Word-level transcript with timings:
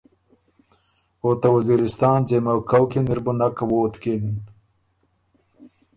او 1.23 1.29
ته 1.41 1.47
وزیرستان 1.55 2.17
ځېمه 2.27 2.53
کؤ 2.69 2.85
کی 2.91 2.99
ن 3.03 3.07
اِر 3.11 3.19
بُو 3.23 3.31
نک 3.39 3.57
ووتکِن۔ 3.65 4.23